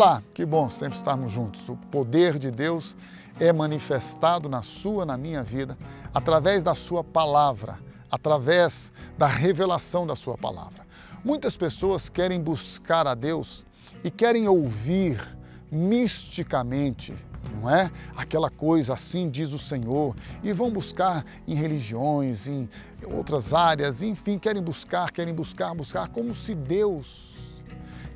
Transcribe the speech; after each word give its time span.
Olá, 0.00 0.22
que 0.32 0.46
bom 0.46 0.68
sempre 0.68 0.96
estarmos 0.96 1.32
juntos. 1.32 1.68
O 1.68 1.74
poder 1.74 2.38
de 2.38 2.52
Deus 2.52 2.96
é 3.40 3.52
manifestado 3.52 4.48
na 4.48 4.62
sua, 4.62 5.04
na 5.04 5.18
minha 5.18 5.42
vida, 5.42 5.76
através 6.14 6.62
da 6.62 6.72
sua 6.72 7.02
palavra, 7.02 7.80
através 8.08 8.92
da 9.18 9.26
revelação 9.26 10.06
da 10.06 10.14
sua 10.14 10.38
palavra. 10.38 10.86
Muitas 11.24 11.56
pessoas 11.56 12.08
querem 12.08 12.40
buscar 12.40 13.08
a 13.08 13.14
Deus 13.16 13.66
e 14.04 14.08
querem 14.08 14.46
ouvir 14.46 15.20
misticamente, 15.68 17.12
não 17.60 17.68
é? 17.68 17.90
Aquela 18.16 18.50
coisa 18.50 18.94
assim 18.94 19.28
diz 19.28 19.50
o 19.52 19.58
Senhor, 19.58 20.14
e 20.44 20.52
vão 20.52 20.70
buscar 20.70 21.24
em 21.44 21.56
religiões, 21.56 22.46
em 22.46 22.68
outras 23.02 23.52
áreas, 23.52 24.00
enfim, 24.00 24.38
querem 24.38 24.62
buscar, 24.62 25.10
querem 25.10 25.34
buscar, 25.34 25.74
buscar, 25.74 26.06
como 26.06 26.36
se 26.36 26.54
Deus 26.54 27.37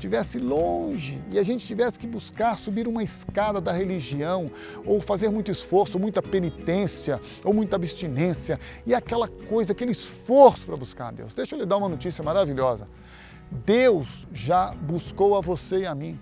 estivesse 0.02 0.38
longe 0.38 1.20
e 1.30 1.38
a 1.38 1.42
gente 1.44 1.64
tivesse 1.64 1.96
que 1.96 2.08
buscar 2.08 2.58
subir 2.58 2.88
uma 2.88 3.04
escada 3.04 3.60
da 3.60 3.70
religião, 3.70 4.46
ou 4.84 5.00
fazer 5.00 5.30
muito 5.30 5.50
esforço, 5.50 5.98
muita 5.98 6.20
penitência, 6.20 7.20
ou 7.44 7.54
muita 7.54 7.76
abstinência, 7.76 8.58
e 8.84 8.94
aquela 8.94 9.28
coisa, 9.28 9.72
aquele 9.72 9.92
esforço 9.92 10.66
para 10.66 10.76
buscar 10.76 11.08
a 11.08 11.10
Deus. 11.12 11.32
Deixa 11.32 11.54
eu 11.54 11.60
lhe 11.60 11.66
dar 11.66 11.76
uma 11.76 11.88
notícia 11.88 12.24
maravilhosa. 12.24 12.88
Deus 13.64 14.26
já 14.32 14.72
buscou 14.72 15.36
a 15.36 15.40
você 15.40 15.80
e 15.80 15.86
a 15.86 15.94
mim. 15.94 16.18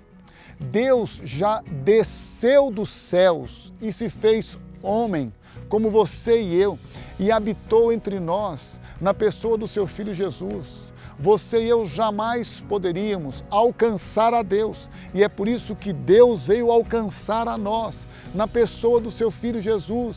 Deus 0.59 1.23
já 1.25 1.63
desceu 1.63 2.71
dos 2.71 2.91
céus 2.91 3.73
e 3.81 3.91
se 3.93 4.11
fez 4.11 4.59
homem, 4.83 5.33
como 5.71 5.89
você 5.89 6.43
e 6.43 6.55
eu, 6.61 6.79
e 7.19 7.33
habitou 7.33 7.91
entre 7.91 8.21
nós, 8.21 8.79
na 9.01 9.15
pessoa 9.15 9.57
do 9.57 9.67
seu 9.67 9.87
filho 9.87 10.13
Jesus. 10.13 10.90
Você 11.21 11.65
e 11.65 11.69
eu 11.69 11.85
jamais 11.85 12.63
poderíamos 12.63 13.45
alcançar 13.51 14.33
a 14.33 14.43
Deus, 14.43 14.89
e 15.13 15.23
é 15.23 15.29
por 15.29 15.47
isso 15.49 15.77
que 15.77 15.93
Deus 15.93 16.47
veio 16.47 16.71
alcançar 16.71 17.47
a 17.47 17.59
nós, 17.59 18.09
na 18.35 18.49
pessoa 18.49 18.99
do 19.03 19.11
seu 19.11 19.31
filho 19.31 19.61
Jesus. 19.61 20.17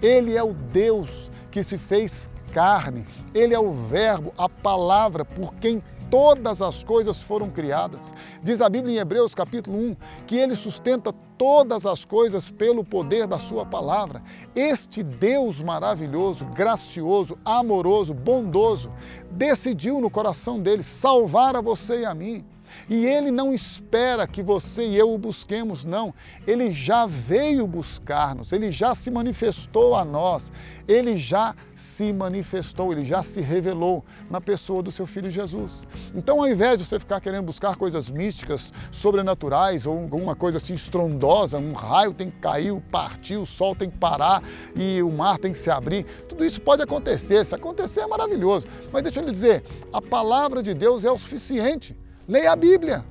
Ele 0.00 0.38
é 0.38 0.42
o 0.42 0.54
Deus 0.54 1.30
que 1.50 1.62
se 1.62 1.76
fez 1.76 2.30
carne, 2.54 3.06
ele 3.34 3.52
é 3.52 3.60
o 3.60 3.72
Verbo, 3.72 4.32
a 4.38 4.48
palavra 4.48 5.22
por 5.22 5.52
quem 5.56 5.82
todas 6.10 6.62
as 6.62 6.82
coisas 6.82 7.22
foram 7.22 7.50
criadas. 7.50 8.12
Diz 8.42 8.60
a 8.60 8.68
Bíblia 8.68 8.96
em 8.96 8.98
Hebreus 8.98 9.34
capítulo 9.34 9.78
1 9.78 9.96
que 10.26 10.36
ele 10.36 10.54
sustenta 10.54 11.12
todas 11.36 11.86
as 11.86 12.04
coisas 12.04 12.50
pelo 12.50 12.84
poder 12.84 13.26
da 13.26 13.38
sua 13.38 13.64
palavra. 13.64 14.22
Este 14.54 15.02
Deus 15.02 15.62
maravilhoso, 15.62 16.44
gracioso, 16.46 17.38
amoroso, 17.44 18.12
bondoso, 18.12 18.90
decidiu 19.30 20.00
no 20.00 20.10
coração 20.10 20.60
dele 20.60 20.82
salvar 20.82 21.54
a 21.54 21.60
você 21.60 22.00
e 22.00 22.04
a 22.04 22.14
mim. 22.14 22.44
E 22.88 23.06
ele 23.06 23.30
não 23.30 23.52
espera 23.52 24.26
que 24.26 24.42
você 24.42 24.86
e 24.86 24.96
eu 24.96 25.12
o 25.12 25.18
busquemos, 25.18 25.84
não. 25.84 26.14
Ele 26.46 26.70
já 26.70 27.06
veio 27.06 27.66
buscar-nos, 27.66 28.52
ele 28.52 28.70
já 28.70 28.94
se 28.94 29.10
manifestou 29.10 29.94
a 29.94 30.04
nós, 30.04 30.50
ele 30.86 31.16
já 31.16 31.54
se 31.76 32.12
manifestou, 32.12 32.92
ele 32.92 33.04
já 33.04 33.22
se 33.22 33.40
revelou 33.40 34.04
na 34.30 34.40
pessoa 34.40 34.82
do 34.82 34.90
seu 34.90 35.06
filho 35.06 35.30
Jesus. 35.30 35.86
Então, 36.14 36.40
ao 36.40 36.48
invés 36.48 36.78
de 36.78 36.86
você 36.86 36.98
ficar 36.98 37.20
querendo 37.20 37.44
buscar 37.44 37.76
coisas 37.76 38.10
místicas, 38.10 38.72
sobrenaturais 38.90 39.86
ou 39.86 39.98
alguma 39.98 40.34
coisa 40.34 40.56
assim 40.56 40.74
estrondosa, 40.74 41.58
um 41.58 41.72
raio 41.72 42.14
tem 42.14 42.30
que 42.30 42.38
cair, 42.38 42.72
partir, 42.90 43.36
o 43.36 43.46
sol 43.46 43.74
tem 43.74 43.90
que 43.90 43.98
parar 43.98 44.42
e 44.74 45.02
o 45.02 45.10
mar 45.10 45.38
tem 45.38 45.52
que 45.52 45.58
se 45.58 45.70
abrir, 45.70 46.04
tudo 46.28 46.44
isso 46.44 46.60
pode 46.60 46.82
acontecer. 46.82 47.44
Se 47.44 47.54
acontecer 47.54 48.00
é 48.00 48.06
maravilhoso. 48.06 48.66
Mas 48.92 49.02
deixa 49.02 49.20
eu 49.20 49.24
lhe 49.24 49.32
dizer, 49.32 49.64
a 49.92 50.00
palavra 50.00 50.62
de 50.62 50.74
Deus 50.74 51.04
é 51.04 51.10
o 51.10 51.18
suficiente. 51.18 51.96
Leia 52.28 52.52
a 52.52 52.56
Bíblia. 52.56 53.02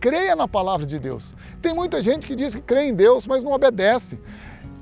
Creia 0.00 0.34
na 0.34 0.48
palavra 0.48 0.84
de 0.84 0.98
Deus. 0.98 1.32
Tem 1.62 1.72
muita 1.72 2.02
gente 2.02 2.26
que 2.26 2.34
diz 2.34 2.56
que 2.56 2.60
crê 2.60 2.88
em 2.88 2.92
Deus, 2.92 3.24
mas 3.24 3.44
não 3.44 3.52
obedece. 3.52 4.18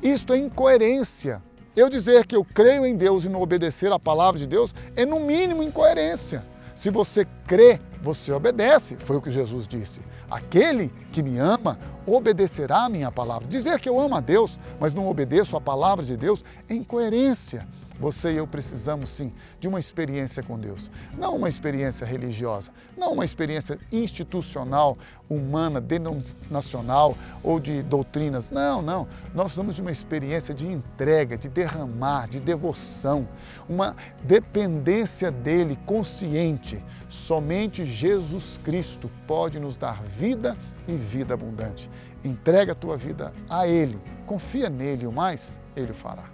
Isto 0.02 0.32
é 0.32 0.38
incoerência. 0.38 1.42
Eu 1.76 1.90
dizer 1.90 2.26
que 2.26 2.34
eu 2.34 2.42
creio 2.42 2.86
em 2.86 2.96
Deus 2.96 3.26
e 3.26 3.28
não 3.28 3.42
obedecer 3.42 3.92
a 3.92 3.98
palavra 3.98 4.38
de 4.38 4.46
Deus 4.46 4.74
é, 4.96 5.04
no 5.04 5.20
mínimo, 5.20 5.62
incoerência. 5.62 6.42
Se 6.74 6.88
você 6.88 7.26
crê, 7.46 7.78
você 8.02 8.32
obedece, 8.32 8.96
foi 8.96 9.16
o 9.16 9.20
que 9.20 9.30
Jesus 9.30 9.68
disse. 9.68 10.00
Aquele 10.30 10.90
que 11.12 11.22
me 11.22 11.38
ama 11.38 11.78
obedecerá 12.06 12.84
a 12.84 12.88
minha 12.88 13.12
palavra. 13.12 13.46
Dizer 13.46 13.78
que 13.78 13.90
eu 13.90 14.00
amo 14.00 14.14
a 14.14 14.20
Deus, 14.20 14.58
mas 14.80 14.94
não 14.94 15.06
obedeço 15.06 15.54
a 15.54 15.60
palavra 15.60 16.02
de 16.02 16.16
Deus 16.16 16.42
é 16.66 16.74
incoerência. 16.74 17.68
Você 18.02 18.32
e 18.32 18.36
eu 18.38 18.48
precisamos 18.48 19.10
sim 19.10 19.32
de 19.60 19.68
uma 19.68 19.78
experiência 19.78 20.42
com 20.42 20.58
Deus. 20.58 20.90
Não 21.16 21.36
uma 21.36 21.48
experiência 21.48 22.04
religiosa, 22.04 22.72
não 22.98 23.12
uma 23.12 23.24
experiência 23.24 23.78
institucional, 23.92 24.96
humana, 25.30 25.80
denominacional 25.80 27.16
ou 27.44 27.60
de 27.60 27.80
doutrinas. 27.80 28.50
Não, 28.50 28.82
não. 28.82 29.06
Nós 29.32 29.44
precisamos 29.44 29.76
de 29.76 29.82
uma 29.82 29.92
experiência 29.92 30.52
de 30.52 30.66
entrega, 30.66 31.38
de 31.38 31.48
derramar, 31.48 32.28
de 32.28 32.40
devoção, 32.40 33.28
uma 33.68 33.94
dependência 34.24 35.30
dele 35.30 35.78
consciente. 35.86 36.82
Somente 37.08 37.84
Jesus 37.84 38.58
Cristo 38.64 39.08
pode 39.28 39.60
nos 39.60 39.76
dar 39.76 40.02
vida 40.02 40.56
e 40.88 40.96
vida 40.96 41.34
abundante. 41.34 41.88
Entrega 42.24 42.72
a 42.72 42.74
tua 42.74 42.96
vida 42.96 43.32
a 43.48 43.68
Ele, 43.68 44.00
confia 44.26 44.68
nele, 44.68 45.06
o 45.06 45.12
mais 45.12 45.56
Ele 45.76 45.92
fará. 45.92 46.24